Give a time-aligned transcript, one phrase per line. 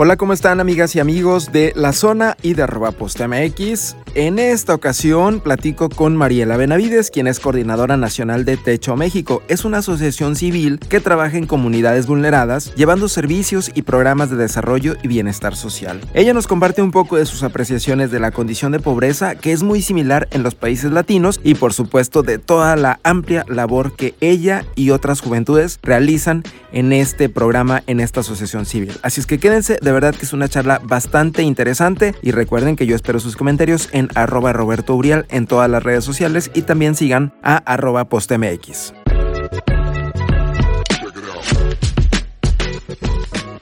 [0.00, 3.96] Hola, ¿cómo están amigas y amigos de la zona y de arroba MX?
[4.18, 9.44] En esta ocasión platico con Mariela Benavides, quien es coordinadora nacional de Techo México.
[9.46, 14.96] Es una asociación civil que trabaja en comunidades vulneradas, llevando servicios y programas de desarrollo
[15.04, 16.00] y bienestar social.
[16.14, 19.62] Ella nos comparte un poco de sus apreciaciones de la condición de pobreza, que es
[19.62, 24.16] muy similar en los países latinos, y por supuesto de toda la amplia labor que
[24.20, 28.98] ella y otras juventudes realizan en este programa, en esta asociación civil.
[29.02, 32.84] Así es que quédense de verdad que es una charla bastante interesante y recuerden que
[32.84, 36.94] yo espero sus comentarios en arroba Roberto Uriel en todas las redes sociales y también
[36.94, 38.92] sigan a arroba postmx.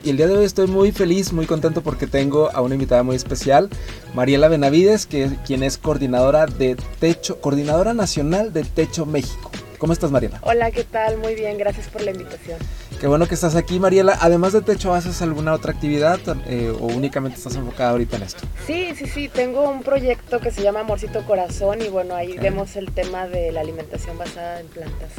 [0.07, 3.03] Y el día de hoy estoy muy feliz, muy contento porque tengo a una invitada
[3.03, 3.69] muy especial,
[4.15, 9.51] Mariela Benavides, que quien es coordinadora de Techo, coordinadora nacional de Techo México.
[9.79, 10.39] ¿Cómo estás, Mariela?
[10.43, 11.19] Hola, ¿qué tal?
[11.19, 12.59] Muy bien, gracias por la invitación.
[12.99, 14.17] Qué bueno que estás aquí, Mariela.
[14.21, 18.47] Además de techo, ¿haces alguna otra actividad eh, o únicamente estás enfocada ahorita en esto?
[18.67, 19.29] Sí, sí, sí.
[19.29, 23.53] Tengo un proyecto que se llama Amorcito Corazón y bueno, ahí vemos el tema de
[23.53, 25.11] la alimentación basada en plantas.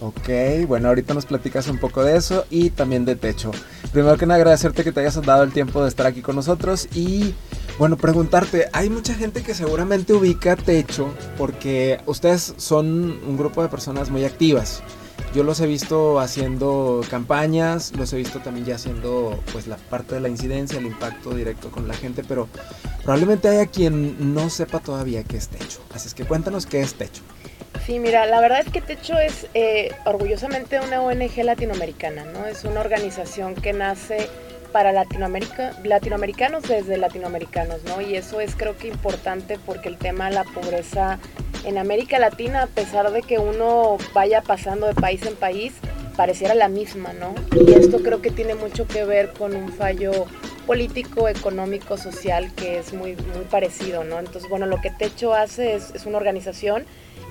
[0.00, 0.28] Ok,
[0.68, 3.50] bueno, ahorita nos platicas un poco de eso y también de techo.
[3.92, 6.88] Primero que nada, agradecerte que te hayas dado el tiempo de estar aquí con nosotros
[6.94, 7.34] y
[7.78, 13.68] bueno, preguntarte, hay mucha gente que seguramente ubica techo porque ustedes son un grupo de
[13.68, 14.82] personas muy activas.
[15.34, 20.14] Yo los he visto haciendo campañas, los he visto también ya haciendo pues la parte
[20.14, 22.48] de la incidencia, el impacto directo con la gente, pero
[23.02, 25.80] probablemente haya quien no sepa todavía qué es Techo.
[25.92, 27.22] Así es que cuéntanos qué es Techo.
[27.84, 32.46] Sí, mira, la verdad es que Techo es eh, orgullosamente una ONG latinoamericana, ¿no?
[32.46, 34.28] Es una organización que nace
[34.74, 38.00] para Latinoamérica, latinoamericanos desde latinoamericanos, ¿no?
[38.00, 41.20] Y eso es creo que importante porque el tema de la pobreza
[41.64, 45.74] en América Latina, a pesar de que uno vaya pasando de país en país,
[46.16, 47.36] pareciera la misma, ¿no?
[47.56, 50.26] Y esto creo que tiene mucho que ver con un fallo
[50.66, 54.18] político, económico, social que es muy, muy parecido, ¿no?
[54.18, 56.84] Entonces, bueno, lo que Techo hace es, es una organización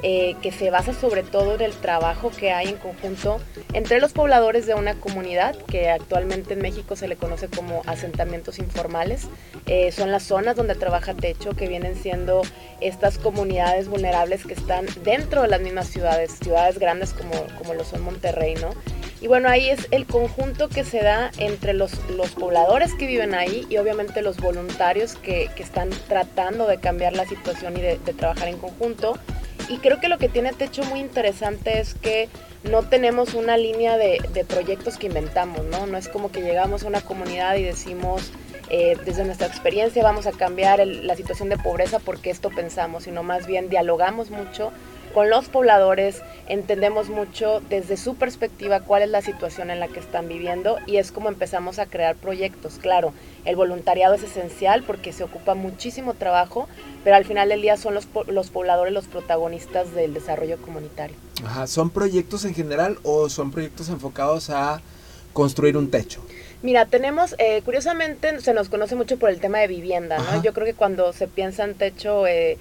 [0.04, 3.40] eh, que se basa sobre todo en el trabajo que hay en conjunto
[3.72, 8.60] entre los pobladores de una comunidad, que actualmente en México se le conoce como asentamientos
[8.60, 9.30] informales.
[9.66, 12.42] Eh, son las zonas donde trabaja Techo, que vienen siendo
[12.82, 17.86] estas comunidades vulnerables que están dentro de las mismas ciudades, ciudades grandes como, como lo
[17.86, 18.72] son Monterrey, ¿no?
[19.22, 23.34] Y bueno, ahí es el conjunto que se da entre los, los pobladores que viven
[23.34, 28.00] ahí y obviamente los voluntarios que, que están tratando de cambiar la situación y de,
[28.00, 29.18] de trabajar en conjunto.
[29.74, 32.30] Y creo que lo que tiene Techo muy interesante es que
[32.70, 35.88] no tenemos una línea de, proyectos que inventamos, ¿no?
[35.88, 38.32] No es como que llegamos a una comunidad y decimos,
[38.70, 43.24] eh, desde nuestra experiencia vamos a cambiar la situación de pobreza porque esto pensamos, sino
[43.24, 44.72] más bien dialogamos mucho
[45.14, 50.00] con los pobladores, entendemos mucho desde su perspectiva cuál es la situación en la que
[50.00, 52.80] están viviendo y es como empezamos a crear proyectos.
[52.82, 53.14] Claro,
[53.46, 56.68] el voluntariado es esencial porque se ocupa muchísimo trabajo,
[57.04, 61.16] pero al final del día son los, los pobladores los protagonistas del desarrollo comunitario.
[61.46, 64.82] Ajá, ¿son proyectos en general o son proyectos enfocados a
[65.34, 66.22] construir un techo?
[66.62, 70.42] Mira, tenemos, eh, curiosamente, se nos conoce mucho por el tema de vivienda, ¿no?
[70.42, 72.58] Yo creo que cuando se piensa en techo, eh,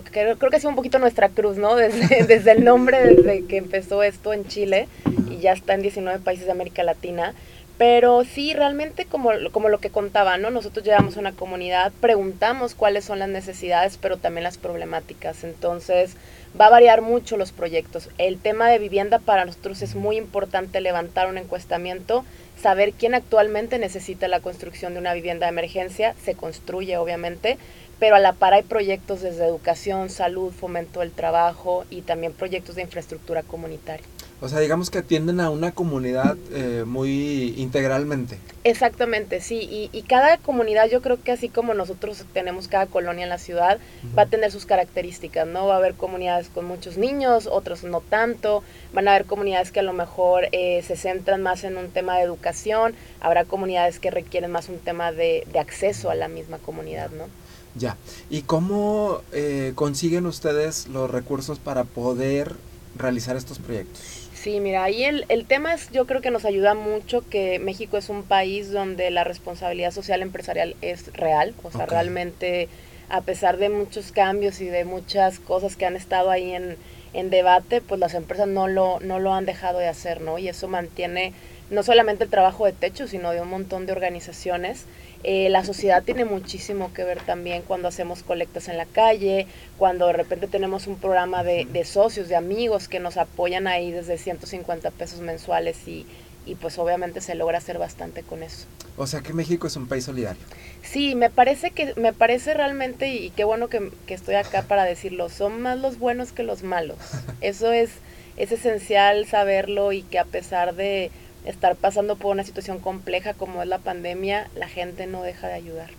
[0.00, 1.76] creo que creo, que ha sido un poquito nuestra cruz, ¿no?
[1.82, 4.88] Desde, desde el nombre, desde que empezó esto en Chile
[5.30, 7.34] y ya está en 19 países de América Latina.
[7.78, 10.50] Pero sí, realmente como, como lo que contaba, ¿no?
[10.50, 15.42] Nosotros llevamos a una comunidad, preguntamos cuáles son las necesidades, pero también las problemáticas.
[15.42, 16.16] Entonces,
[16.58, 18.08] va a variar mucho los proyectos.
[18.18, 22.24] El tema de vivienda para nosotros es muy importante levantar un encuestamiento
[22.62, 27.58] saber quién actualmente necesita la construcción de una vivienda de emergencia, se construye obviamente,
[27.98, 32.76] pero a la par hay proyectos desde educación, salud, fomento del trabajo y también proyectos
[32.76, 34.06] de infraestructura comunitaria.
[34.42, 38.38] O sea, digamos que atienden a una comunidad eh, muy integralmente.
[38.64, 39.88] Exactamente, sí.
[39.92, 43.78] Y, cada comunidad, yo creo que así como nosotros tenemos cada colonia en la ciudad,
[44.18, 45.68] va a tener sus características, ¿no?
[45.68, 48.64] Va a haber comunidades con muchos niños, otros no tanto.
[48.92, 52.16] Van a haber comunidades que a lo mejor eh, se centran más en un tema
[52.16, 52.96] de educación.
[53.20, 57.26] Habrá comunidades que requieren más un tema de, de acceso a la misma comunidad, ¿no?
[57.74, 57.96] Ya.
[58.30, 62.54] ¿Y cómo eh, consiguen ustedes los recursos para poder
[62.96, 64.28] realizar estos proyectos?
[64.34, 67.96] Sí, mira, ahí el, el tema es, yo creo que nos ayuda mucho que México
[67.96, 72.68] es un país donde la responsabilidad social empresarial es real, o sea, realmente
[73.08, 76.76] a pesar de muchos cambios y de muchas cosas que han estado ahí en,
[77.12, 80.38] en debate, pues las empresas no lo, no lo han dejado de hacer, ¿no?
[80.38, 81.34] Y eso mantiene
[81.70, 84.86] no solamente el trabajo de techo, sino de un montón de organizaciones
[85.24, 89.46] eh, la sociedad tiene muchísimo que ver también cuando hacemos colectas en la calle,
[89.78, 94.18] cuando de repente tenemos un programa de, socios, de amigos que nos apoyan ahí desde
[94.18, 96.06] 150 pesos mensuales y,
[96.44, 98.66] y pues obviamente se logra hacer bastante con eso.
[98.96, 100.42] O sea que México es un país solidario.
[100.82, 104.84] Sí, me parece que me parece realmente y qué bueno que, que estoy acá para
[104.84, 106.98] decirlo, son más los buenos que los malos.
[107.40, 107.90] Eso es
[108.36, 111.10] es esencial saberlo y que a pesar de
[111.44, 115.54] estar pasando por una situación compleja como es la pandemia, la gente no deja de
[115.54, 115.90] ayudar.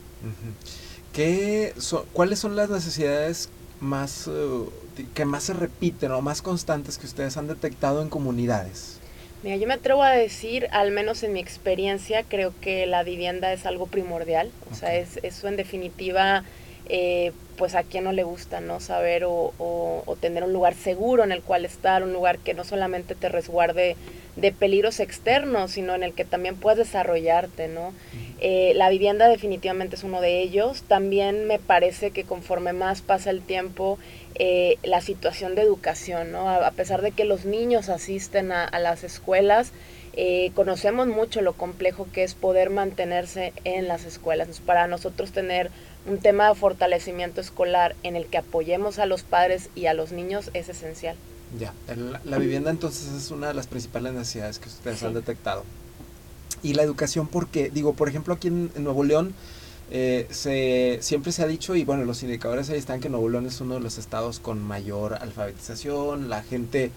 [1.11, 1.73] ¿Qué
[2.13, 3.49] ¿Cuáles son las necesidades
[3.79, 4.71] más uh,
[5.13, 8.99] que más se repiten o más constantes que ustedes han detectado en comunidades?
[9.43, 13.51] Mira, yo me atrevo a decir, al menos en mi experiencia, creo que la vivienda
[13.51, 14.51] es algo primordial.
[14.71, 16.45] O sea, es, eso en definitiva
[16.89, 18.79] eh, pues a quien no le gusta, ¿no?
[18.79, 22.63] Saber o, o, tener un lugar seguro en el cual estar, un lugar que no
[22.63, 23.95] solamente te resguarde
[24.35, 27.93] de peligros externos, sino en el que también puedes desarrollarte, ¿no?
[28.39, 30.83] Eh, la vivienda definitivamente es uno de ellos.
[30.83, 33.99] También me parece que conforme más pasa el tiempo,
[34.35, 36.49] eh, la situación de educación, ¿no?
[36.49, 39.71] A, pesar de que los niños asisten a, a las escuelas,
[40.15, 44.59] eh, conocemos mucho lo complejo que es poder mantenerse en las escuelas.
[44.59, 45.71] para nosotros tener
[46.05, 50.11] un tema de fortalecimiento escolar en el que apoyemos a los padres y a los
[50.11, 51.15] niños es esencial.
[51.57, 51.73] Ya,
[52.25, 55.63] la vivienda entonces es una de las principales necesidades que ustedes han detectado.
[56.63, 59.33] Y la educación, porque, digo, por ejemplo, aquí en, Nuevo León,
[59.91, 63.45] eh, se, siempre se ha dicho, y bueno, los indicadores ahí están, que Nuevo León
[63.45, 66.91] es uno de los estados con mayor alfabetización, la gente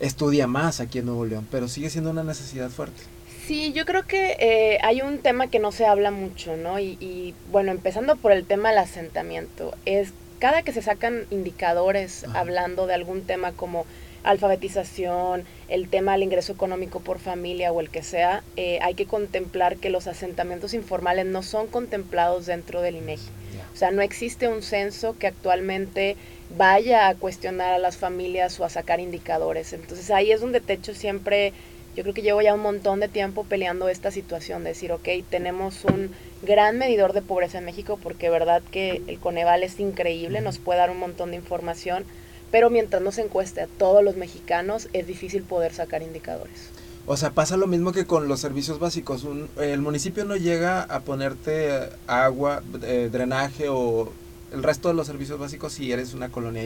[0.00, 3.02] estudia más aquí en Nuevo León, pero sigue siendo una necesidad fuerte.
[3.46, 6.80] Sí, yo creo que eh, hay un tema que no se habla mucho, ¿no?
[6.80, 12.86] Y, bueno, empezando por el tema del asentamiento, es cada que se sacan indicadores hablando
[12.86, 13.84] de algún tema como
[14.22, 19.04] alfabetización, el tema del ingreso económico por familia o el que sea, eh, hay que
[19.04, 23.28] contemplar que los asentamientos informales no son contemplados dentro del INEGI.
[23.74, 26.16] O sea, no existe un censo que actualmente
[26.56, 29.74] vaya a cuestionar a las familias o a sacar indicadores.
[29.74, 31.52] Entonces ahí es donde Techo siempre
[31.96, 35.08] yo creo que llevo ya un montón de tiempo peleando esta situación, de decir, ok,
[35.30, 36.10] tenemos un
[36.42, 40.80] gran medidor de pobreza en México, porque verdad que el Coneval es increíble, nos puede
[40.80, 42.04] dar un montón de información,
[42.50, 46.70] pero mientras no se encueste a todos los mexicanos, es difícil poder sacar indicadores.
[47.06, 49.26] O sea, pasa lo mismo que con los servicios básicos.
[49.58, 54.10] el municipio no llega a ponerte agua, eh, drenaje o
[54.52, 56.62] el resto de los servicios básicos si eres una colonia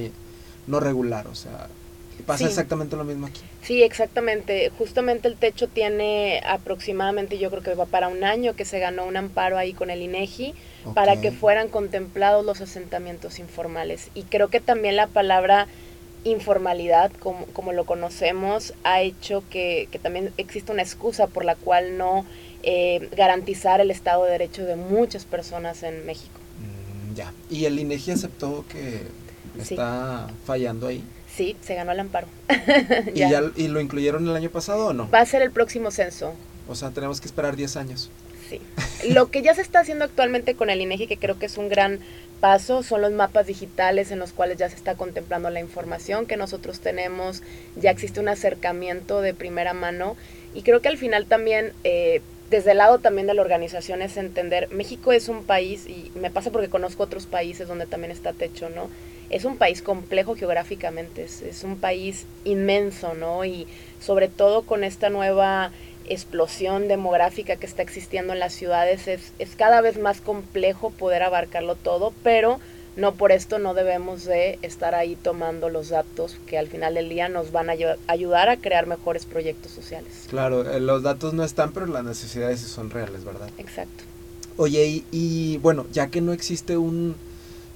[0.69, 1.27] no regular.
[1.27, 1.69] O sea,
[2.27, 3.41] Pasa exactamente lo mismo aquí.
[3.63, 4.71] Sí, exactamente.
[4.77, 9.07] Justamente el techo tiene aproximadamente, yo creo que va para un año que se ganó
[9.07, 10.55] un amparo ahí con el INEGI
[10.95, 14.11] para que fueran contemplados los asentamientos informales.
[14.15, 15.67] Y creo que también la palabra
[16.25, 21.55] informalidad, como, como lo conocemos, ha hecho que, que también existe una excusa por la
[21.55, 22.27] cual no
[22.63, 26.39] eh, garantizar el Estado de Derecho de muchas personas en México.
[26.59, 27.33] Mm, ya.
[27.51, 29.03] ¿Y el INEGI aceptó que
[29.59, 31.03] está fallando ahí?
[31.39, 32.27] Sí, se ganó el amparo.
[33.15, 35.09] ¿Y, ya, ¿Y lo incluyeron el año pasado o no?
[35.09, 36.35] Va a ser el próximo censo.
[36.67, 38.11] O sea, tenemos que esperar 10 años.
[38.51, 38.61] Sí.
[39.11, 41.69] Lo que ya se está haciendo actualmente con el INEGI, que creo que es un
[41.69, 42.01] gran
[42.41, 46.37] paso, son los mapas digitales en los cuales ya se está contemplando la información que
[46.37, 47.45] nosotros tenemos,
[47.77, 50.17] ya existe un acercamiento de primera mano
[50.55, 51.73] y creo que al final también...
[51.85, 52.21] Eh,
[52.51, 56.31] desde el lado también de la organización es entender, México es un país, y me
[56.31, 58.89] pasa porque conozco otros países donde también está techo, ¿no?
[59.31, 63.45] Es un país complejo geográficamente, es, un país inmenso, ¿no?
[63.45, 63.67] Y
[64.01, 65.71] sobre todo con esta nueva
[66.07, 71.23] explosión demográfica que está existiendo en las ciudades, es, es cada vez más complejo poder
[71.23, 72.59] abarcarlo todo, pero
[72.97, 77.11] no por esto no debemos de estar ahí tomando los datos que al final del
[77.11, 77.75] día nos van a
[78.07, 80.27] ayudar a crear mejores proyectos sociales.
[80.29, 83.51] Claro, eh, los datos no están, pero las necesidades son reales, ¿verdad?
[83.59, 84.05] Exacto.
[84.57, 87.15] Oye, y, y bueno, ya que no existe un,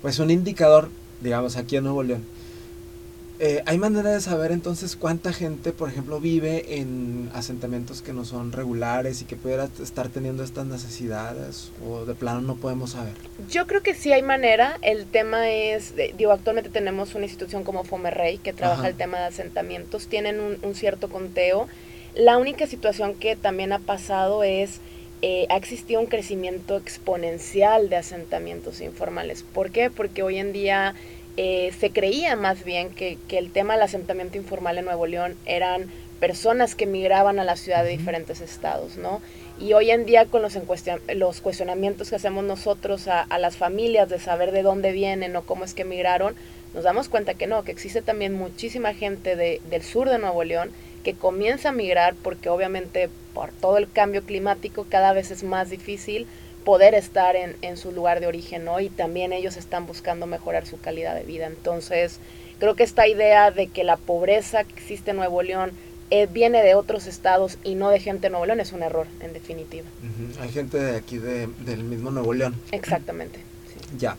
[0.00, 0.88] pues un indicador
[1.23, 2.25] digamos, aquí en Nuevo León.
[3.45, 8.25] Eh, ¿Hay manera de saber entonces cuánta gente, por ejemplo, vive en asentamientos que no
[8.25, 13.14] son regulares y que pudiera estar teniendo estas necesidades o de plano no podemos saber?
[13.50, 14.79] Yo creo que sí hay manera.
[14.81, 19.25] El tema es, digo, actualmente tenemos una institución como Fomerrey que trabaja el tema de
[19.25, 21.67] asentamientos, tienen un, cierto conteo.
[22.14, 24.81] La única situación que también ha pasado es...
[25.25, 29.45] Eh, ha existido un crecimiento exponencial de asentamientos informales.
[29.45, 29.88] ¿Por qué?
[29.88, 30.95] Porque hoy en día
[31.37, 35.87] eh, se creía más bien que, el tema del asentamiento informal en Nuevo León eran
[36.19, 39.23] personas que migraban a la ciudad de diferentes estados, ¿no?
[39.61, 40.59] Y hoy en día con los,
[41.14, 45.64] los cuestionamientos que hacemos nosotros a, las familias de saber de dónde vienen o cómo
[45.64, 46.35] es que migraron,
[46.75, 50.73] nos damos cuenta que no, que existe también muchísima gente del sur de Nuevo León
[51.05, 55.70] que comienza a migrar porque obviamente por todo el cambio climático cada vez es más
[55.70, 56.26] difícil
[56.64, 58.78] poder estar en, en, su lugar de origen, ¿no?
[58.80, 61.46] Y también ellos están buscando mejorar su calidad de vida.
[61.46, 62.20] Entonces,
[62.60, 65.72] creo que esta idea de que la pobreza que existe en Nuevo León
[66.14, 69.06] eh, viene de otros estados y no de gente de Nuevo León es un error,
[69.20, 69.86] en definitiva.
[70.40, 72.54] Hay gente de aquí de, del mismo Nuevo León.
[72.70, 73.40] Exactamente.
[73.98, 74.18] Ya.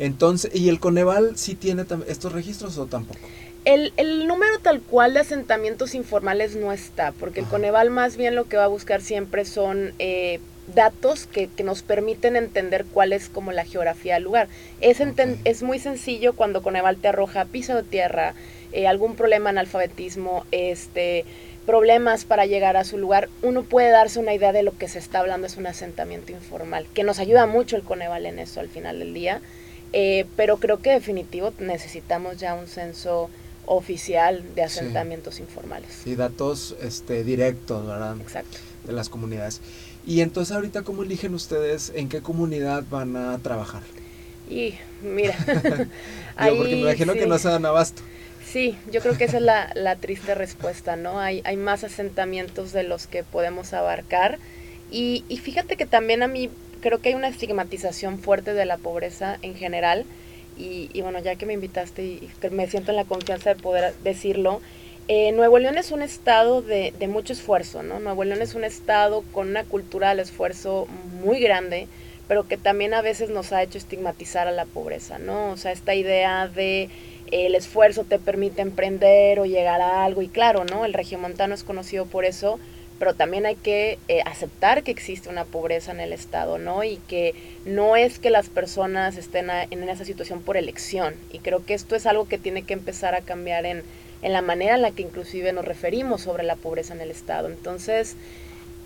[0.00, 3.20] Entonces, ¿y el Coneval sí tiene estos registros o tampoco?
[3.68, 8.34] El, el, número tal cual de asentamientos informales no está, porque el Coneval más bien
[8.34, 10.40] lo que va a buscar siempre son eh,
[10.74, 14.48] datos que, que, nos permiten entender cuál es como la geografía del lugar.
[14.80, 15.02] Es,
[15.44, 18.32] es muy sencillo cuando Coneval te arroja piso de tierra,
[18.72, 21.26] eh, algún problema en alfabetismo, este,
[21.66, 24.98] problemas para llegar a su lugar, uno puede darse una idea de lo que se
[24.98, 28.70] está hablando, es un asentamiento informal, que nos ayuda mucho el Coneval en eso al
[28.70, 29.42] final del día,
[29.92, 33.28] eh, pero creo que definitivo necesitamos ya un censo
[33.68, 36.06] oficial de asentamientos informales.
[36.06, 38.16] Y datos este, directos, ¿verdad?
[38.20, 38.58] Exacto.
[38.86, 39.60] De las comunidades.
[40.06, 43.82] Y entonces ahorita, ¿cómo eligen ustedes en qué comunidad van a trabajar?
[44.48, 45.36] Y mira,
[46.36, 48.02] ahí, porque me imagino que no se dan abasto.
[48.50, 51.20] Sí, yo creo que esa es la, la, triste respuesta, ¿no?
[51.20, 54.38] Hay, hay más asentamientos de los que podemos abarcar.
[54.90, 56.48] Y, y fíjate que también a mí
[56.80, 60.06] creo que hay una estigmatización fuerte de la pobreza en general
[60.58, 64.60] y, bueno, ya que me invitaste y, me siento en la confianza de poder decirlo,
[65.06, 67.98] eh, Nuevo León es un estado de, de, mucho esfuerzo, ¿no?
[67.98, 70.86] Nuevo León es un estado con una cultura del esfuerzo
[71.22, 71.88] muy grande,
[72.28, 75.50] pero que también a veces nos ha hecho estigmatizar a la pobreza, ¿no?
[75.50, 76.90] O sea, esta idea de eh,
[77.30, 80.84] el esfuerzo te permite emprender o llegar a algo, y claro, ¿no?
[80.84, 82.60] El regiomontano es conocido por eso,
[82.98, 86.82] pero también hay que eh, aceptar que existe una pobreza en el Estado, ¿no?
[86.84, 91.14] Y que no es que las personas estén en esa situación por elección.
[91.32, 93.82] Y creo que esto es algo que tiene que empezar a cambiar en,
[94.22, 97.48] en la manera en la que inclusive nos referimos sobre la pobreza en el Estado.
[97.48, 98.16] Entonces,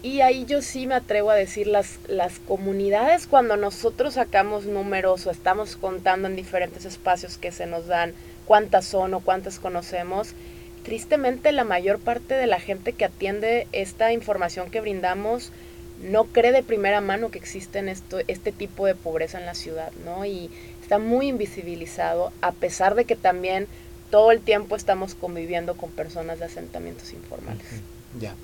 [0.02, 5.26] y ahí yo sí me atrevo a decir, las, las comunidades cuando nosotros sacamos números
[5.26, 8.12] o estamos contando en diferentes espacios que se nos dan
[8.45, 10.35] cuántas son o cuántas conocemos,
[10.84, 15.52] tristemente la mayor parte de la gente que atiende esta información que brindamos
[16.02, 19.92] no cree de primera mano que existe esto, este tipo de pobreza en la ciudad,
[20.04, 20.24] ¿no?
[20.24, 20.50] Y
[20.82, 23.68] está muy invisibilizado, a pesar de que también
[24.10, 27.64] todo el tiempo estamos conviviendo con personas de asentamientos informales.
[28.20, 28.34] Ya.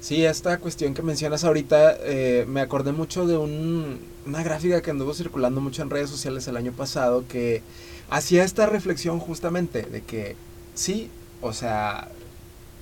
[0.00, 4.92] Sí, esta cuestión que mencionas ahorita, eh, me acordé mucho de un, una gráfica que
[4.92, 7.62] anduvo circulando mucho en redes sociales el año pasado que
[8.08, 10.36] hacía esta reflexión justamente de que
[10.74, 12.08] sí, o sea,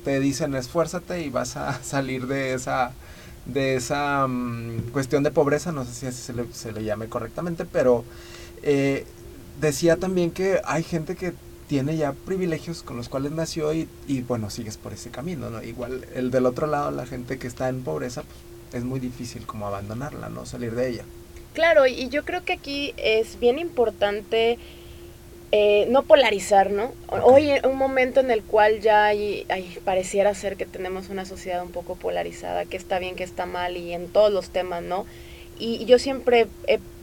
[0.04, 2.92] te dicen esfuérzate y vas a salir de esa
[3.46, 7.08] de esa mm, cuestión de pobreza, no sé si así se le, se le llame
[7.08, 8.04] correctamente, pero
[8.62, 9.04] eh,
[9.61, 11.34] decía también que hay gente que
[11.68, 15.62] tiene ya privilegios con los cuales nació y, y, bueno, sigues por ese camino, ¿no?
[15.62, 18.38] Igual el del otro lado, la gente que está en pobreza, pues
[18.75, 20.46] es muy difícil como abandonarla, ¿no?
[20.46, 21.04] Salir de ella.
[21.54, 24.58] Claro, y yo creo que aquí es bien importante
[25.53, 26.93] eh, no polarizar, ¿no?
[27.09, 29.47] Hoy en un momento en el cual ya hay,
[29.85, 33.77] pareciera ser que tenemos una sociedad un poco polarizada, que está bien, que está mal
[33.77, 35.07] y en todos los temas, ¿no?
[35.57, 36.49] Y, yo siempre,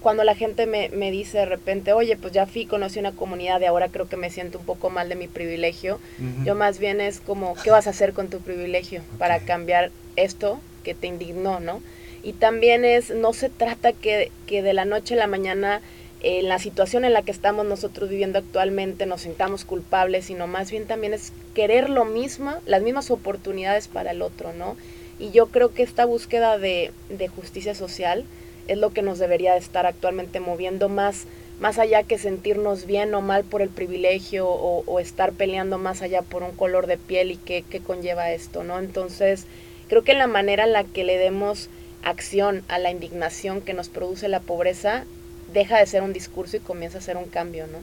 [0.01, 3.61] cuando la gente me, me, dice de repente, oye, pues ya fui, conocí una comunidad
[3.61, 6.01] y ahora creo que me siento un poco mal de mi privilegio,
[6.43, 10.59] yo más bien es como, ¿qué vas a hacer con tu privilegio para cambiar esto
[10.83, 11.81] que te indignó, ¿no?
[12.23, 15.81] Y también es, no se trata que, que de la noche a la mañana
[16.23, 20.69] en la situación en la que estamos nosotros viviendo actualmente nos sintamos culpables, sino más
[20.69, 24.77] bien también es querer lo mismo, las mismas oportunidades para el otro, ¿no?
[25.19, 28.25] Y yo creo que esta búsqueda de, de justicia social
[28.67, 31.25] es lo que nos debería estar actualmente moviendo más,
[31.59, 36.03] más allá que sentirnos bien o mal por el privilegio o, o estar peleando más
[36.03, 38.77] allá por un color de piel y qué, qué conlleva esto, ¿no?
[38.77, 39.45] Entonces,
[39.89, 41.69] creo que la manera en la que le demos
[42.03, 45.05] acción a la indignación que nos produce la pobreza
[45.53, 47.79] deja de ser un discurso y comienza a ser un cambio, ¿no?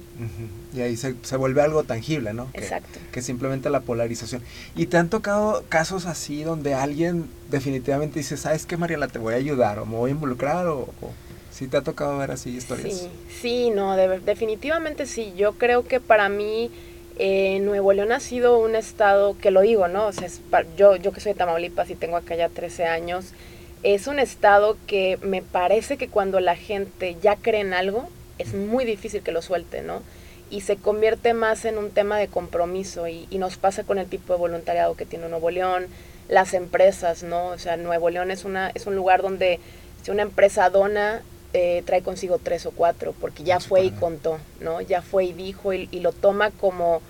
[0.76, 2.48] Y ahí se, se, vuelve algo tangible, ¿no?
[2.54, 2.98] Exacto.
[3.12, 4.42] Que, simplemente la polarización.
[4.76, 9.08] ¿Y te han tocado casos así donde alguien definitivamente dice, ¿sabes qué, Mariela?
[9.08, 10.88] Te voy a ayudar o me voy a involucrar o...
[11.50, 12.94] ¿Sí te ha tocado ver así historias?
[12.94, 13.10] Sí,
[13.40, 15.32] sí no, definitivamente sí.
[15.37, 16.70] Yo creo que para mí
[17.18, 20.06] eh, Nuevo León ha sido un estado, que lo digo, ¿no?
[20.06, 20.28] O sea,
[20.76, 23.32] yo, yo que soy de Tamaulipas y tengo acá ya 13 años,
[23.82, 28.08] es un estado que me parece que cuando la gente ya cree en algo,
[28.38, 30.02] es muy difícil que lo suelte, ¿no?
[30.50, 34.32] Y se convierte más en un tema de compromiso y, nos pasa con el tipo
[34.32, 35.87] de voluntariado que tiene Nuevo León,
[36.28, 37.49] las empresas, ¿no?
[37.49, 39.61] O sea, Nuevo León es, una, es un lugar donde
[40.02, 41.23] si una empresa dona,
[41.54, 44.80] eh, trae consigo tres o cuatro, porque ya fue y contó, ¿no?
[44.80, 47.00] Ya fue y dijo y, y lo toma como,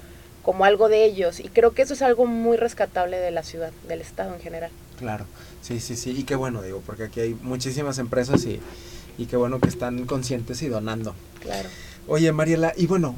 [0.42, 1.40] como algo de ellos.
[1.40, 4.70] Y creo que eso es algo muy rescatable de la ciudad, del estado en general.
[4.98, 5.24] Claro.
[5.62, 6.10] Sí, sí, sí.
[6.10, 8.60] Y qué bueno, digo, porque aquí hay muchísimas empresas y,
[9.16, 11.14] y qué bueno que están conscientes y donando.
[11.40, 11.68] Claro.
[12.06, 13.14] Oye, Mariela, y bueno,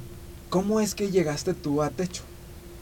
[0.49, 2.23] ¿cómo es que llegaste tú a Techo?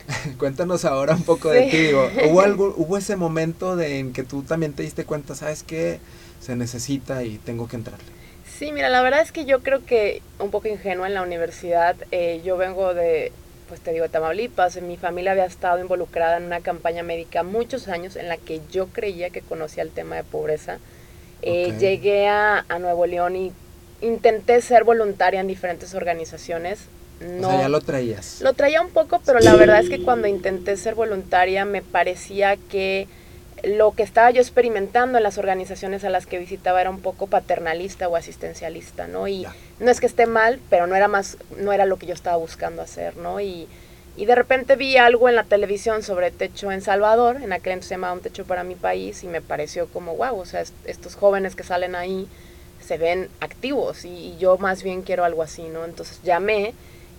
[0.38, 1.90] Cuéntanos ahora un poco de ti.
[2.28, 6.00] ¿hubo, algo, ¿Hubo ese momento de, en que tú también te diste cuenta, sabes que
[6.40, 8.06] se necesita y tengo que entrarle?
[8.58, 11.94] Sí, mira, la verdad es que yo creo que un poco ingenuo en la universidad.
[12.10, 13.32] Eh, yo vengo de,
[13.68, 14.80] pues te digo, Tamaulipas.
[14.82, 18.88] Mi familia había estado involucrada en una campaña médica muchos años en la que yo
[18.88, 20.78] creía que conocía el tema de pobreza.
[21.42, 23.52] Eh, llegué a, a Nuevo León y
[24.00, 26.86] intenté ser voluntaria en diferentes organizaciones.
[27.20, 28.40] No, o sea, ya lo traías.
[28.40, 32.56] Lo traía un poco, pero la verdad es que cuando intenté ser voluntaria me parecía
[32.56, 33.08] que
[33.62, 37.26] lo que estaba yo experimentando en las organizaciones a las que visitaba era un poco
[37.26, 39.28] paternalista o asistencialista, ¿no?
[39.28, 39.46] Y
[39.80, 42.36] no es que esté mal, pero no era más, no era lo que yo estaba
[42.36, 43.40] buscando hacer, ¿no?
[43.40, 43.68] Y,
[44.16, 47.88] y de repente vi algo en la televisión sobre techo en Salvador, en aquel entonces
[47.88, 51.14] se llamaba Un Techo para mi país, y me pareció como, wow, o sea, estos
[51.14, 52.26] jóvenes que salen ahí
[52.80, 55.84] se ven activos y, yo más bien quiero algo así, ¿no?
[55.84, 56.74] Entonces llamé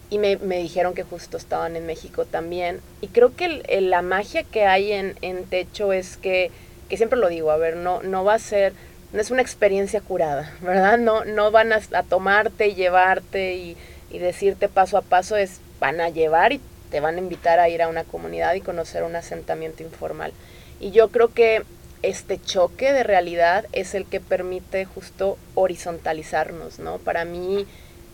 [0.10, 2.82] y me, me dijeron que justo estaban en México también.
[3.02, 6.52] Y creo que la magia que hay en, en Techo es que,
[6.90, 8.74] que siempre lo digo, a ver, no, no va a ser,
[9.14, 10.98] no es una experiencia curada, ¿verdad?
[10.98, 13.78] No, no van a, tomarte y llevarte y,
[14.10, 16.62] y decirte paso a paso, es van a llevar y
[16.92, 20.34] te van a invitar a ir a una comunidad y conocer un asentamiento informal.
[20.80, 21.64] Y yo creo que
[22.02, 26.98] este choque de realidad es el que permite justo horizontalizarnos, ¿no?
[26.98, 27.68] Para mí,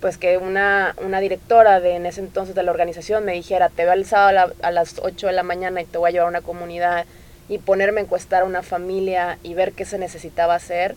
[0.06, 3.86] pues que una, una directora de en ese entonces de la organización me dijera, te
[3.86, 6.30] veo el sábado a, las 8 de la mañana y te voy a llevar a
[6.30, 7.08] una comunidad
[7.50, 10.96] y ponerme a encuestar a una familia y ver qué se necesitaba hacer,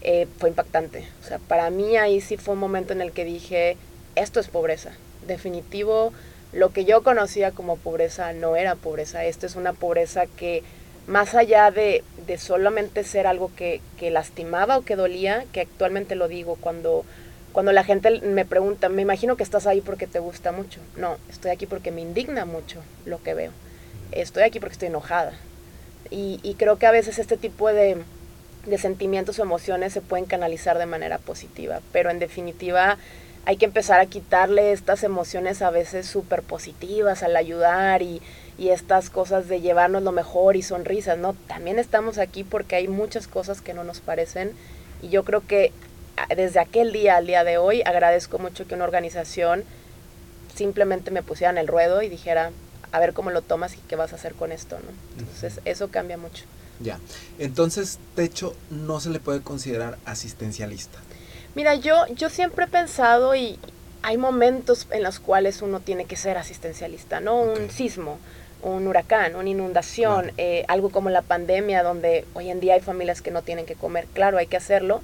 [0.00, 1.06] eh, fue impactante.
[1.20, 3.76] O sea, para mí ahí sí fue un momento en el que dije,
[4.16, 4.90] esto es pobreza.
[5.28, 6.12] Definitivo,
[6.52, 10.64] lo que yo conocía como pobreza no era pobreza, esto es una pobreza que
[11.06, 12.02] más allá de,
[12.38, 17.04] solamente ser algo que, lastimaba o que dolía, que actualmente lo digo cuando,
[17.52, 20.80] cuando la gente me pregunta, me imagino que estás ahí porque te gusta mucho.
[20.96, 23.52] No, estoy aquí porque me indigna mucho lo que veo.
[24.12, 25.32] Estoy aquí porque estoy enojada.
[26.10, 27.98] Y, creo que a veces este tipo de,
[28.64, 32.96] de sentimientos o emociones se pueden canalizar de manera positiva, pero en definitiva
[33.44, 38.22] hay que empezar a quitarle estas emociones a veces súper positivas al ayudar y,
[38.56, 41.34] y estas cosas de llevarnos lo mejor y sonrisas, ¿no?
[41.46, 44.52] También estamos aquí porque hay muchas cosas que no nos parecen
[45.02, 45.72] y yo creo que
[46.34, 49.64] desde aquel día al día de hoy agradezco mucho que una organización
[50.54, 52.50] simplemente me pusiera en el ruedo y dijera,
[52.92, 55.20] a ver cómo lo tomas y qué vas a hacer con esto, ¿no?
[55.20, 56.44] Entonces, eso cambia mucho.
[56.80, 56.98] Ya.
[57.38, 60.98] Entonces, Techo no se le puede considerar asistencialista.
[61.54, 63.58] Mira, yo, yo siempre he pensado y
[64.02, 67.40] hay momentos en los cuales uno tiene que ser asistencialista, ¿no?
[67.40, 68.18] Un sismo,
[68.62, 73.22] un huracán, una inundación, eh, algo como la pandemia, donde hoy en día hay familias
[73.22, 75.00] que no tienen que comer, claro, hay que hacerlo,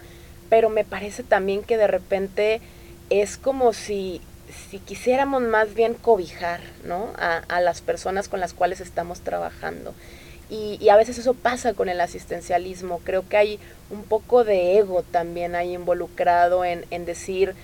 [0.49, 2.61] pero me parece también que de repente
[3.11, 4.21] es como si,
[4.71, 7.13] si quisiéramos más bien cobijar ¿no?
[7.17, 9.95] a, a las personas con las cuales estamos trabajando.
[10.51, 13.01] Y, y, a veces eso pasa con el asistencialismo.
[13.03, 13.59] Creo que hay
[13.91, 17.55] un poco de ego también ahí involucrado en, en decir,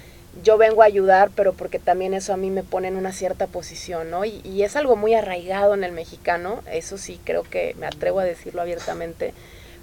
[0.43, 3.47] yo vengo a ayudar, pero porque también eso a mí me pone en una cierta
[3.47, 4.25] posición, ¿no?
[4.25, 8.21] Y, y, es algo muy arraigado en el mexicano, eso sí creo que me atrevo
[8.21, 9.35] a decirlo abiertamente,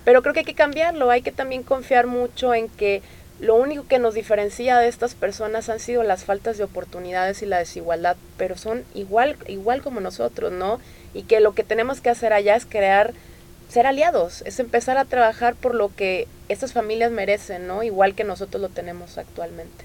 [0.08, 3.02] pero creo que hay que cambiarlo, hay que también confiar mucho en que
[3.42, 7.46] lo único que nos diferencia de estas personas han sido las faltas de oportunidades y
[7.46, 10.80] la desigualdad, pero son igual, igual como nosotros, ¿no?
[11.14, 13.14] Y que lo que tenemos que hacer allá es crear,
[13.68, 17.84] ser aliados, es empezar a trabajar por lo que estas familias merecen, ¿no?
[17.84, 19.84] Igual que nosotros lo tenemos actualmente.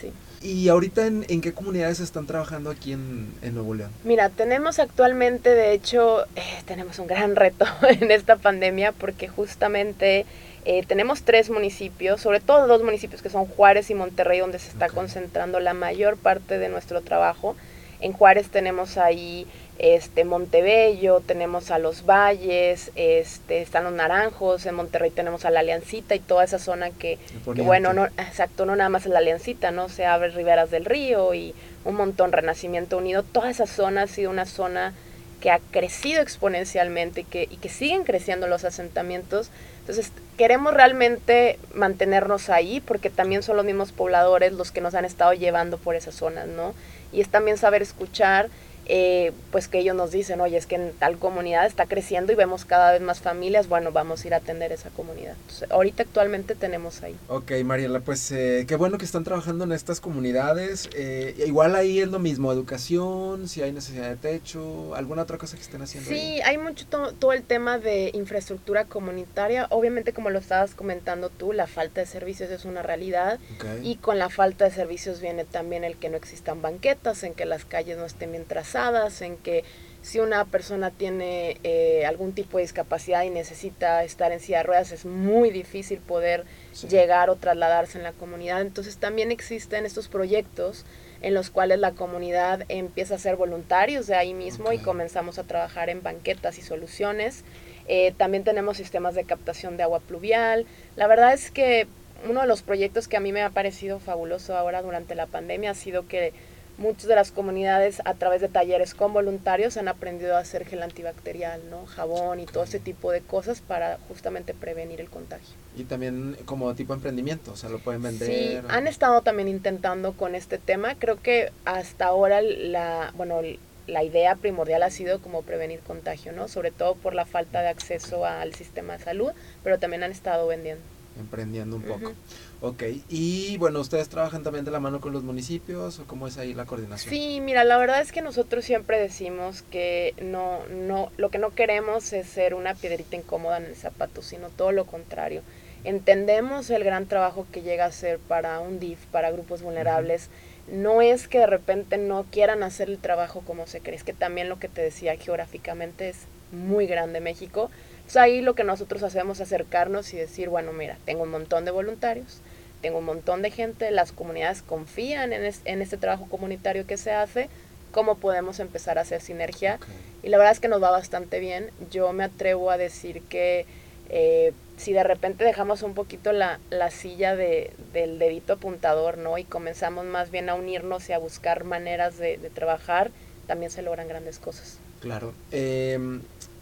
[0.00, 0.12] Sí.
[0.46, 3.90] ¿Y ahorita en, qué comunidades están trabajando aquí en, Nuevo León?
[4.04, 10.24] Mira, tenemos actualmente, de hecho, eh, tenemos un gran reto en esta pandemia porque justamente
[10.64, 14.68] eh, tenemos tres municipios, sobre todo dos municipios que son Juárez y Monterrey, donde se
[14.68, 17.56] está concentrando la mayor parte de nuestro trabajo.
[18.00, 24.74] En Juárez tenemos ahí este Montebello, tenemos a los Valles, este están los Naranjos, en
[24.74, 28.88] Monterrey tenemos a la Aliancita y toda esa zona que, bueno, no exacto, no nada
[28.88, 29.88] más es la Aliancita, ¿no?
[29.88, 34.30] Se abre Riberas del Río y un montón Renacimiento Unido, toda esa zona ha sido
[34.30, 34.94] una zona
[35.40, 39.50] que ha crecido exponencialmente y que, y que siguen creciendo los asentamientos.
[39.80, 45.04] Entonces, queremos realmente mantenernos ahí porque también son los mismos pobladores los que nos han
[45.04, 46.74] estado llevando por esas zonas, ¿no?
[47.12, 48.48] Y es también saber escuchar
[48.88, 52.36] eh, pues que ellos nos dicen, oye, es que en tal comunidad está creciendo y
[52.36, 55.34] vemos cada vez más familias, bueno, vamos a ir a atender esa comunidad.
[55.70, 57.16] ahorita actualmente tenemos ahí.
[57.28, 60.88] Ok, Mariela, pues eh, qué bueno que están trabajando en estas comunidades.
[60.94, 65.56] Eh, igual ahí es lo mismo, educación, si hay necesidad de techo, alguna otra cosa
[65.56, 66.08] que estén haciendo.
[66.08, 69.66] Sí, hay mucho todo el tema de infraestructura comunitaria.
[69.70, 73.40] Obviamente, como lo estabas comentando tú, la falta de servicios es una realidad
[73.82, 77.46] y con la falta de servicios viene también el que no existan banquetas, en que
[77.46, 78.75] las calles no estén bien trazadas
[79.20, 79.64] en que
[80.02, 84.62] si una persona tiene eh, algún tipo de discapacidad y necesita estar en silla de
[84.62, 86.44] ruedas, es muy difícil poder
[86.88, 88.60] llegar o trasladarse en la comunidad.
[88.60, 90.84] Entonces también existen estos proyectos
[91.22, 95.44] en los cuales la comunidad empieza a ser voluntarios de ahí mismo y comenzamos a
[95.44, 97.42] trabajar en banquetas y soluciones.
[97.88, 100.66] Eh, también tenemos sistemas de captación de agua pluvial.
[100.94, 101.88] La verdad es que
[102.28, 105.72] uno de los proyectos que a mí me ha parecido fabuloso ahora durante la pandemia
[105.72, 106.32] ha sido que
[106.78, 110.82] muchas de las comunidades a través de talleres con voluntarios han aprendido a hacer gel
[110.82, 111.86] antibacterial, ¿no?
[111.86, 115.54] Jabón y todo ese tipo de cosas para justamente prevenir el contagio.
[115.76, 118.28] Y también como tipo de emprendimiento, o sea, lo pueden vender.
[118.28, 120.94] Sí, han estado también intentando con este tema.
[120.96, 123.40] Creo que hasta ahora la, bueno,
[123.86, 126.48] la idea primordial ha sido como prevenir contagio, ¿no?
[126.48, 129.30] Sobre todo por la falta de acceso al sistema de salud,
[129.62, 130.82] pero también han estado vendiendo.
[131.18, 132.12] Emprendiendo un poco.
[132.60, 136.36] Ok, y bueno, ¿ustedes trabajan también de la mano con los municipios o cómo es
[136.36, 137.12] ahí la coordinación?
[137.12, 141.50] Sí, mira, la verdad es que nosotros siempre decimos que no, no, lo que no
[141.50, 145.42] queremos es ser una piedrita incómoda en el zapato, sino todo lo contrario.
[145.84, 150.28] Entendemos el gran trabajo que llega a ser para un DIF, para grupos vulnerables.
[150.70, 154.12] No es que de repente no quieran hacer el trabajo como se cree, es que
[154.12, 156.16] también lo que te decía geográficamente es
[156.52, 157.70] muy grande México
[158.06, 161.64] pues ahí lo que nosotros hacemos es acercarnos y decir, bueno, mira, tengo un montón
[161.64, 162.40] de voluntarios,
[162.80, 167.10] tengo un montón de gente, las comunidades confían en, en este trabajo comunitario que se
[167.10, 167.48] hace,
[167.90, 169.78] cómo podemos empezar a hacer sinergia.
[170.22, 171.70] Y la verdad es que nos va bastante bien.
[171.90, 173.66] Yo me atrevo a decir que
[174.08, 179.38] eh, si de repente dejamos un poquito la, la silla de, del dedito apuntador, ¿no?
[179.38, 183.10] Y comenzamos más bien a unirnos y a buscar maneras de, de trabajar,
[183.46, 184.78] también se logran grandes cosas.
[185.00, 185.32] Claro.
[185.52, 185.98] Eh,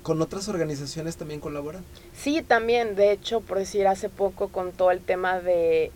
[0.05, 1.83] ¿Con otras organizaciones también colaboran?
[2.12, 2.95] Sí, también.
[2.95, 5.93] De hecho, por decir, hace poco con todo el tema de,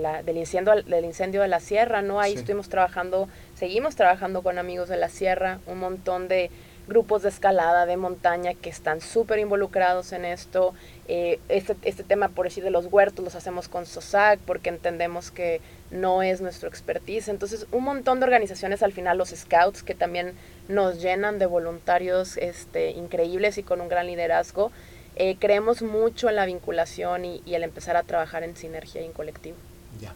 [0.00, 2.20] la, del, incendio, del incendio de la sierra, ¿no?
[2.20, 6.52] Ahí estuvimos trabajando, seguimos trabajando con amigos de la sierra, un montón de
[6.88, 10.74] grupos de escalada, de montaña que están súper involucrados en esto.
[11.06, 15.30] Eh, este, este tema, por decir, de los huertos, los hacemos con SOSAC porque entendemos
[15.30, 17.28] que no es nuestro expertise.
[17.28, 20.34] Entonces, un montón de organizaciones, al final los scouts, que también
[20.68, 24.70] nos llenan de voluntarios este, increíbles y con un gran liderazgo.
[25.16, 29.12] Eh, creemos mucho en la vinculación y, el empezar a trabajar en sinergia y en
[29.12, 29.56] colectivo.
[30.00, 30.14] Ya.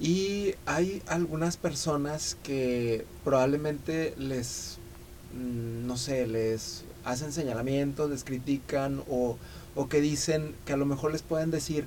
[0.00, 4.78] Y hay algunas personas que probablemente les,
[5.34, 9.36] no sé, les hacen señalamientos, les critican o,
[9.74, 11.86] o que dicen que a lo mejor les pueden decir,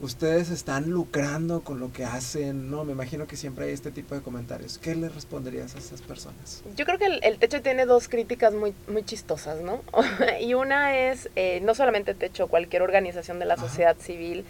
[0.00, 2.84] ustedes están lucrando con lo que hacen, ¿no?
[2.84, 4.78] Me imagino que siempre hay este tipo de comentarios.
[4.78, 6.62] ¿Qué le responderías a esas personas?
[6.76, 9.82] Yo creo que el, Techo tiene dos críticas muy, muy chistosas, ¿no?
[10.40, 14.44] y una es, eh, no solamente Techo, cualquier organización de la sociedad civil,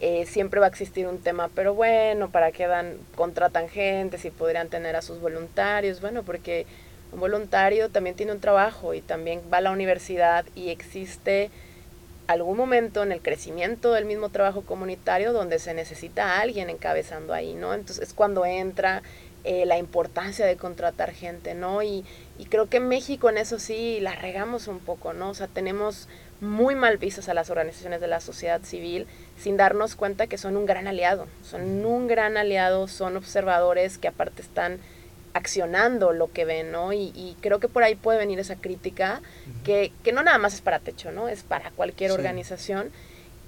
[0.00, 4.30] eh, siempre va a existir un tema, pero bueno, ¿para qué dan, contratan gente si
[4.30, 6.00] podrían tener a sus voluntarios?
[6.00, 6.66] Bueno, porque
[7.12, 11.50] un voluntario también tiene un trabajo y también va a la universidad y existe
[12.26, 17.34] algún momento en el crecimiento del mismo trabajo comunitario donde se necesita a alguien encabezando
[17.34, 17.74] ahí, ¿no?
[17.74, 19.02] Entonces es cuando entra
[19.44, 21.82] eh, la importancia de contratar gente, ¿no?
[21.82, 22.04] Y,
[22.38, 25.30] y, creo que en México en eso sí la regamos un poco, ¿no?
[25.30, 26.08] O sea, tenemos
[26.40, 30.56] muy mal vistas a las organizaciones de la sociedad civil sin darnos cuenta que son
[30.56, 34.78] un gran aliado, son un gran aliado, son observadores que aparte están
[35.34, 36.92] accionando lo que ven, ¿no?
[36.92, 39.20] Y, creo que por ahí puede venir esa crítica,
[39.64, 41.28] que, que, no nada más es para Techo, ¿no?
[41.28, 42.90] Es para cualquier organización.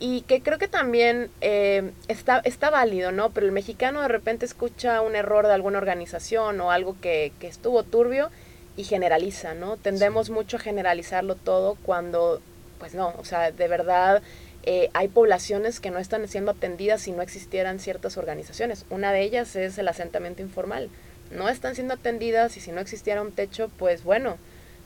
[0.00, 3.30] Y que creo que también eh, está, está válido, ¿no?
[3.30, 7.46] Pero el mexicano de repente escucha un error de alguna organización o algo que, que
[7.46, 8.30] estuvo turbio
[8.76, 9.76] y generaliza, ¿no?
[9.76, 12.40] Tendemos mucho a generalizarlo todo cuando,
[12.80, 14.20] pues no, o sea, de verdad
[14.66, 18.86] eh, hay poblaciones que no están siendo atendidas si no existieran ciertas organizaciones.
[18.90, 20.88] Una de ellas es el asentamiento informal
[21.30, 24.36] no están siendo atendidas y si no existiera un techo, pues bueno,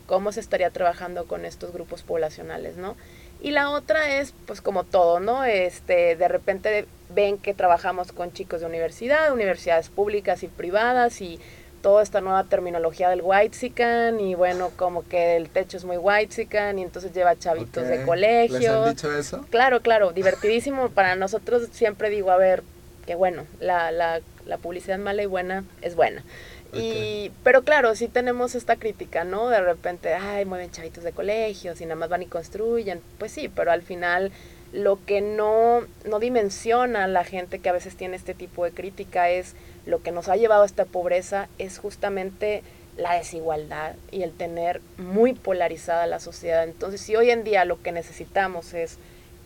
[0.07, 2.97] ¿cómo se estaría trabajando con estos grupos poblacionales, no?
[3.41, 5.45] Y la otra es, pues como todo, ¿no?
[5.45, 11.39] Este, de repente ven que trabajamos con chicos de universidad, universidades públicas y privadas y
[11.83, 16.79] toda esta nueva terminología del whitezican y bueno, como que el techo es muy whitezican
[16.79, 18.59] y entonces lleva chavitos de colegio.
[18.59, 19.47] ¿Les han dicho eso?
[19.51, 20.89] Claro, claro, divertidísimo.
[20.91, 22.65] Para nosotros siempre digo, a ver,
[23.07, 26.25] que bueno, la, la, la publicidad mala y buena es buena.
[26.73, 29.49] Y, pero claro, sí tenemos esta crítica, ¿no?
[29.49, 33.01] De repente, ay, mueven chavitos de colegios y nada más van y construyen.
[33.19, 34.33] Pues sí, pero al final
[34.73, 39.31] lo que no, no dimensiona la gente que a veces tiene este tipo de crítica
[39.31, 39.55] es
[39.87, 42.63] lo que nos ha llevado a esta pobreza es justamente
[42.99, 46.65] la desigualdad y el tener muy polarizada la sociedad.
[46.65, 48.99] Entonces, si hoy en día lo que necesitamos es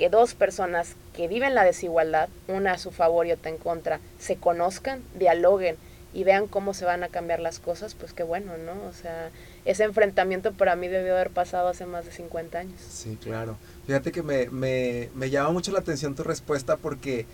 [0.02, 4.00] que dos personas que viven la desigualdad, una a su favor y otra en contra,
[4.18, 5.76] se conozcan, dialoguen
[6.12, 8.72] y vean cómo se van a cambiar las cosas, pues qué bueno, ¿no?
[8.88, 9.30] O sea,
[9.64, 12.80] ese enfrentamiento para mí debió haber pasado hace más de 50 años.
[12.80, 13.56] Sí, claro.
[13.86, 17.24] Fíjate que me, me, me llama mucho la atención tu respuesta porque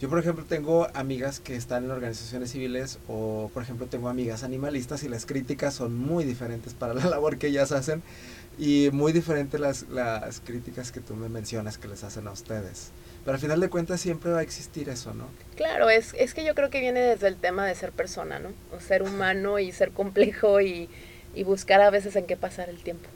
[0.00, 4.44] yo, por ejemplo, tengo amigas que están en organizaciones civiles o, por ejemplo, tengo amigas
[4.44, 8.02] animalistas y las críticas son muy diferentes para la labor que ellas hacen
[8.58, 12.90] y muy diferentes las, las críticas que tú me mencionas que les hacen a ustedes.
[13.24, 15.26] Pero al final de cuentas siempre va a existir eso, ¿no?
[15.56, 18.50] Claro, es, es que yo creo que viene desde el tema de ser persona, ¿no?
[18.76, 20.90] O ser humano y ser complejo y,
[21.34, 23.08] y buscar a veces en qué pasar el tiempo.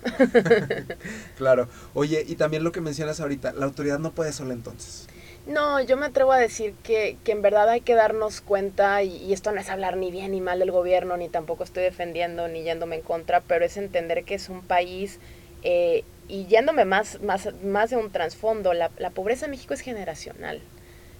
[1.36, 1.68] claro.
[1.94, 5.08] Oye, y también lo que mencionas ahorita, la autoridad no puede sola entonces.
[5.48, 9.16] No, yo me atrevo a decir que, que en verdad hay que darnos cuenta, y,
[9.16, 12.48] y, esto no es hablar ni bien ni mal del gobierno, ni tampoco estoy defendiendo
[12.48, 15.18] ni yéndome en contra, pero es entender que es un país
[15.62, 19.80] eh, y yéndome más, más, más de un trasfondo, la, la, pobreza en México es
[19.80, 20.60] generacional.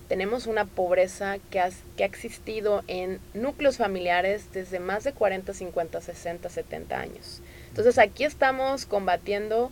[0.08, 5.52] Tenemos una pobreza que ha, que ha existido en núcleos familiares desde más de 40,
[5.52, 7.40] 50, 60, 70 años.
[7.68, 9.70] Entonces aquí estamos combatiendo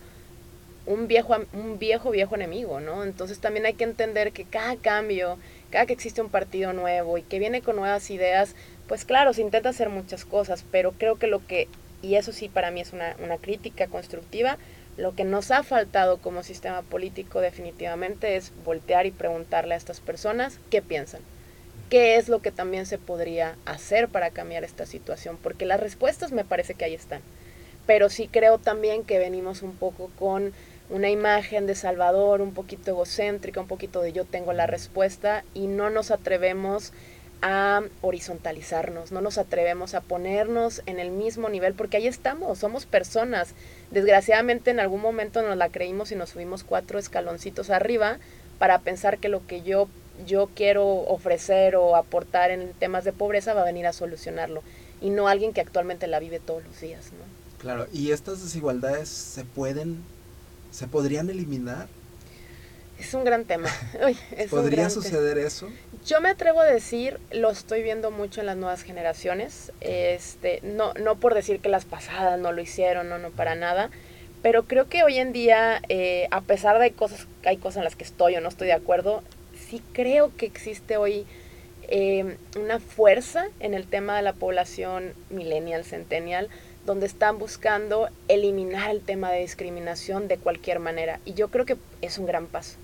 [0.87, 3.03] un viejo, un viejo, viejo enemigo, ¿no?
[3.05, 5.39] Entonces también hay que entender que cada cambio,
[5.71, 8.55] cada que existe un partido nuevo y que viene con nuevas ideas,
[8.87, 11.69] pues claro, se intenta hacer muchas cosas, pero creo que lo que,
[12.03, 14.59] y eso sí para mí es una, una crítica constructiva,
[14.97, 20.01] lo que nos ha faltado como sistema político definitivamente es voltear y preguntarle a estas
[20.01, 21.21] personas qué piensan.
[21.91, 25.39] ¿Qué es lo que también se podría hacer para cambiar esta situación?
[25.41, 27.21] Porque las respuestas me parece que ahí están.
[27.87, 30.53] Pero sí creo también que venimos un poco con
[30.89, 35.67] una imagen de Salvador un poquito egocéntrica, un poquito de yo tengo la respuesta y
[35.67, 36.93] no nos atrevemos
[37.43, 42.87] a horizontalizarnos, no nos atrevemos a ponernos en el mismo nivel, porque ahí estamos, somos
[42.87, 43.55] personas.
[43.91, 48.19] Desgraciadamente en algún momento nos la creímos y nos subimos cuatro escaloncitos arriba
[48.59, 49.89] para pensar que lo que yo,
[50.27, 54.63] yo quiero ofrecer o aportar en temas de pobreza va a venir a solucionarlo,
[55.01, 57.13] y no alguien que actualmente la vive todos los días.
[57.13, 57.25] ¿no?
[57.59, 60.03] Claro, ¿y estas desigualdades se pueden,
[60.71, 61.89] se podrían eliminar?
[62.99, 63.69] Es un gran tema.
[64.07, 65.47] Uy, es ¿Podría gran suceder tema.
[65.47, 65.69] eso?
[66.07, 70.95] Yo me atrevo a decir, lo estoy viendo mucho en las nuevas generaciones, este, no,
[70.95, 73.91] no por decir que las pasadas no lo hicieron, no, no para nada,
[74.43, 77.97] pero creo que hoy en día, eh, a pesar de cosas, hay cosas en las
[77.97, 79.25] que estoy o no estoy de acuerdo,
[79.69, 81.27] sí creo que existe hoy
[81.89, 86.49] eh, una fuerza en el tema de la población millennial, centennial,
[86.87, 91.21] donde están buscando eliminar el tema de discriminación de cualquier manera.
[91.25, 92.77] Y yo creo que es un gran paso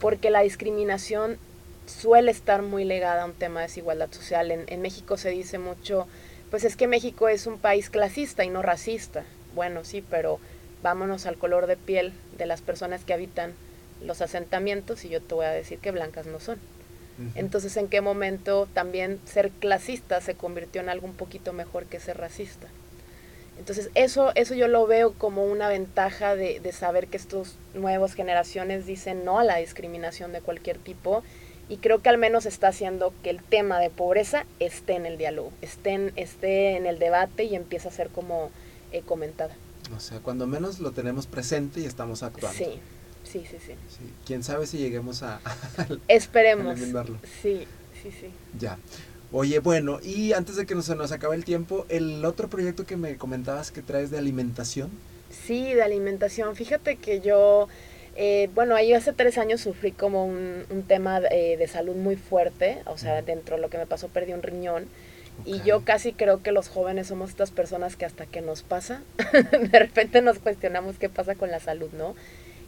[0.00, 1.38] porque la discriminación
[1.86, 4.50] suele estar muy legada a un tema de desigualdad social.
[4.50, 6.08] En, en, México se dice mucho,
[6.50, 9.24] pues es que México es un país clasista y no racista.
[9.54, 10.40] Bueno, sí, pero
[10.82, 13.52] vámonos al color de piel de las personas que habitan
[14.02, 16.58] los asentamientos y yo te voy a decir que blancas no son.
[17.34, 22.00] Entonces, ¿en qué momento también ser clasista se convirtió en algo un poquito mejor que
[22.00, 22.66] ser racista?
[23.60, 28.14] Entonces, eso, eso yo lo veo como una ventaja de, de saber que estas nuevas
[28.14, 31.22] generaciones dicen no a la discriminación de cualquier tipo
[31.68, 35.18] y creo que al menos está haciendo que el tema de pobreza esté en el
[35.18, 38.50] diálogo, esté en, esté en el debate y empiece a ser como
[38.92, 39.54] eh, comentada.
[39.94, 42.56] O sea, cuando menos lo tenemos presente y estamos actuando.
[42.56, 42.80] Sí,
[43.24, 43.74] sí, sí, sí.
[43.90, 44.10] sí.
[44.24, 45.36] ¿Quién sabe si lleguemos a...
[45.76, 46.80] a Esperemos.
[46.80, 47.04] A
[47.42, 47.66] sí,
[48.02, 48.30] sí, sí.
[48.58, 48.78] Ya.
[49.32, 52.84] Oye, bueno, y antes de que nos, se nos acabe el tiempo, el otro proyecto
[52.84, 54.90] que me comentabas que traes de alimentación.
[55.30, 56.56] Sí, de alimentación.
[56.56, 57.68] Fíjate que yo,
[58.16, 62.16] eh, bueno, ahí hace tres años sufrí como un, un tema de, de, salud muy
[62.16, 64.88] fuerte, o sea, dentro de lo que me pasó perdí un riñón.
[65.42, 65.54] Okay.
[65.54, 69.00] Y yo casi creo que los jóvenes somos estas personas que hasta que nos pasa,
[69.52, 72.16] de repente nos cuestionamos qué pasa con la salud, ¿no?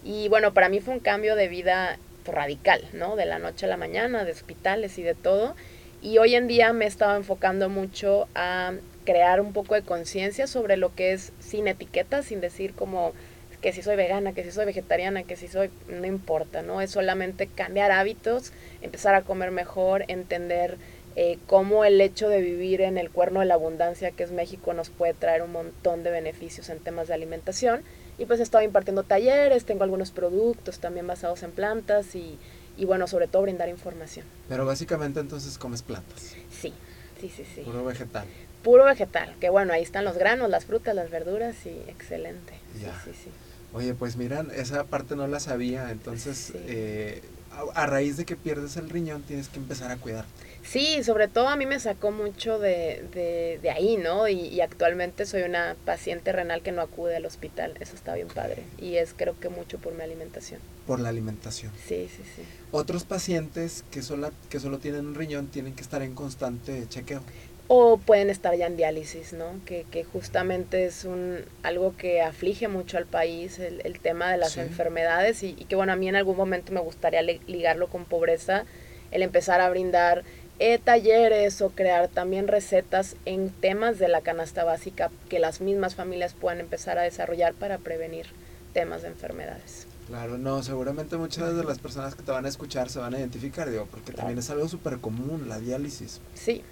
[0.04, 3.16] Y bueno, para mí fue un cambio de vida radical, ¿no?
[3.16, 5.56] De la noche a la mañana, de hospitales y de todo.
[6.02, 8.72] Y hoy en día me he estado enfocando mucho a
[9.04, 13.12] crear un poco de conciencia sobre lo que es sin etiquetas, sin decir como
[13.60, 16.80] que si soy vegana, que si soy vegetariana, que si soy, no importa, ¿no?
[16.80, 20.76] Es solamente cambiar hábitos, empezar a comer mejor, entender
[21.14, 24.72] eh, cómo el hecho de vivir en el cuerno de la abundancia que es México
[24.72, 27.82] nos puede traer un montón de beneficios en temas de alimentación.
[28.18, 32.40] Y pues he estado impartiendo talleres, tengo algunos productos también basados en plantas y,
[32.82, 34.26] y bueno, sobre todo brindar información.
[34.48, 36.18] Pero básicamente entonces comes plantas.
[36.50, 36.74] Sí,
[37.20, 37.60] sí, sí, sí.
[37.60, 38.26] Puro vegetal.
[38.64, 42.54] Puro vegetal, que bueno, ahí están los granos, las frutas, las verduras y excelente.
[42.82, 42.92] Ya.
[43.04, 43.30] Sí, sí, sí.
[43.72, 46.58] Oye, pues miran, esa parte no la sabía, entonces sí.
[46.66, 50.32] eh, a, a, raíz de que pierdes el riñón tienes que empezar a cuidarte.
[50.62, 54.28] Sí, sobre todo a mí me sacó mucho de, de, de ahí, ¿no?
[54.28, 58.30] Y, y, actualmente soy una paciente renal que no acude al hospital, eso está bien
[58.30, 58.62] padre.
[58.78, 60.60] Y es creo que mucho por mi alimentación.
[60.86, 61.72] Por la alimentación.
[61.76, 62.48] Sí, sí, sí.
[62.70, 67.22] Otros pacientes que solo, que solo tienen un riñón tienen que estar en constante chequeo.
[67.68, 69.60] o pueden estar ya en diálisis, ¿no?
[69.64, 74.36] Que, que justamente es un algo que aflige mucho al país, el, el tema de
[74.38, 78.04] las enfermedades y, y, que bueno, a mí en algún momento me gustaría ligarlo con
[78.04, 78.64] pobreza,
[79.10, 80.24] el empezar a brindar
[80.64, 85.96] eh, talleres o crear también recetas en temas de la canasta básica que las mismas
[85.96, 88.26] familias puedan empezar a desarrollar para prevenir
[88.72, 89.88] temas de enfermedades.
[90.06, 93.18] Claro, no, seguramente muchas de las personas que te van a escuchar se van a
[93.18, 96.20] identificar, digo, porque también es algo súper común, la diálisis.
[96.34, 96.62] Sí,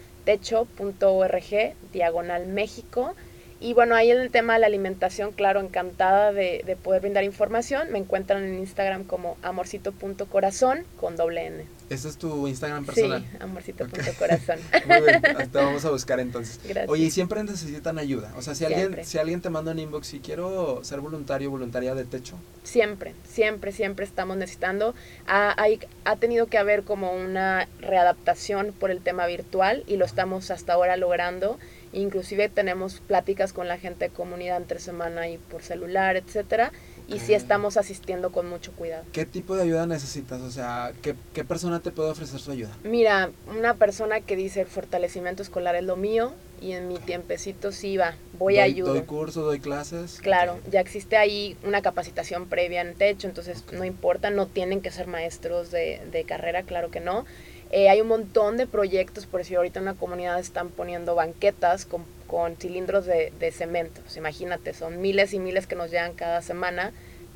[1.94, 3.14] diagonal México.
[3.60, 7.24] Y bueno, ahí en el tema de la alimentación, claro, encantada de, de poder brindar
[7.24, 7.92] información.
[7.92, 11.78] Me encuentran en Instagram como amorcito.corazón con doble N.
[11.90, 13.22] ¿Ese es tu Instagram personal?
[13.22, 14.60] Sí, amorcito.corazón.
[14.88, 16.60] Muy bien, hasta vamos a buscar entonces.
[16.64, 16.90] Gracias.
[16.90, 18.34] Oye, y siempre necesitan ayuda.
[18.38, 21.96] O sea, si alguien, si alguien te manda un inbox y quiero ser voluntario, voluntaria
[21.96, 22.36] de techo.
[22.64, 24.96] Siempre, siempre, siempre estamos necesitando.
[25.28, 30.04] Ha, hay, ha tenido que haber como una readaptación por el tema virtual y lo
[30.04, 31.58] estamos hasta ahora logrando.
[31.94, 36.72] Inclusive tenemos pláticas con la gente de comunidad entre semana y por celular, etcétera
[37.08, 39.04] y sí estamos asistiendo con mucho cuidado.
[39.14, 40.42] ¿Qué tipo de ayuda necesitas?
[40.42, 42.76] O sea, ¿qué, ¿qué, persona te puede ofrecer su ayuda?
[42.84, 47.72] Mira, una persona que dice el fortalecimiento escolar es lo mío y en mi tiempecito
[47.72, 48.96] sí va, voy a ayudar.
[48.96, 50.20] ¿Doy cursos, doy clases?
[50.22, 54.92] Claro, ya existe ahí una capacitación previa en techo, entonces no importa, no tienen que
[54.92, 57.26] ser maestros de, de carrera, claro que no.
[57.72, 61.86] Eh, hay un montón de proyectos, por si ahorita en una comunidad están poniendo banquetas
[61.86, 64.02] con, con cilindros de, de cemento.
[64.02, 66.94] Pues imagínate, son miles y miles que nos llegan cada semana,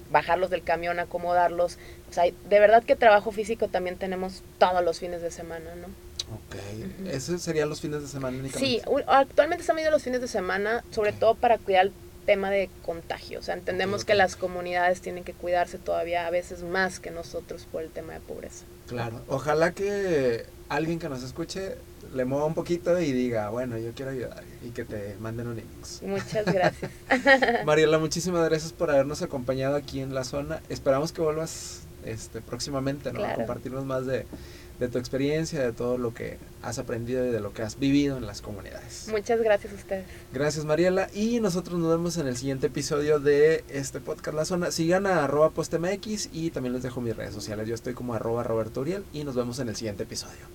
[0.09, 1.77] bajarlos del camión, acomodarlos.
[2.09, 5.87] O sea, de verdad que trabajo físico también tenemos todos los fines de semana, ¿no?
[6.33, 8.59] Ok, ¿esos serían los fines de semana únicamente?
[8.59, 11.19] Sí, actualmente están viendo los fines de semana, sobre okay.
[11.19, 13.39] todo para cuidar el tema de contagio.
[13.39, 17.67] O sea, entendemos que las comunidades tienen que cuidarse todavía a veces más que nosotros
[17.71, 18.65] por el tema de pobreza.
[18.87, 21.75] Claro, ojalá que alguien que nos escuche
[22.13, 25.59] le mueva un poquito y diga, bueno, yo quiero ayudar y que te manden un
[25.59, 26.01] inbox.
[26.03, 26.91] Muchas gracias.
[27.65, 30.61] Mariela, muchísimas gracias por habernos acompañado aquí en la zona.
[30.69, 33.19] Esperamos que vuelvas este próximamente, ¿no?
[33.19, 33.33] Claro.
[33.33, 34.25] A compartirnos más de,
[34.81, 38.17] de tu experiencia, de todo lo que has aprendido y de lo que has vivido
[38.17, 39.07] en las comunidades.
[39.11, 40.05] Muchas gracias a ustedes.
[40.33, 44.71] Gracias Mariela y nosotros nos vemos en el siguiente episodio de este podcast La Zona.
[44.71, 47.67] Sigan a arroba postmx y también les dejo mis redes sociales.
[47.67, 50.47] Yo estoy como arroba Roberto Uriel y nos vemos en el siguiente episodio.